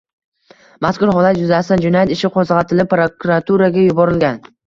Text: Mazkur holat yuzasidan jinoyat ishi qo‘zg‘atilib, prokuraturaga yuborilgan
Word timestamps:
Mazkur 0.85 1.11
holat 1.15 1.39
yuzasidan 1.41 1.83
jinoyat 1.83 2.13
ishi 2.15 2.31
qo‘zg‘atilib, 2.37 2.89
prokuraturaga 2.95 3.87
yuborilgan 3.89 4.43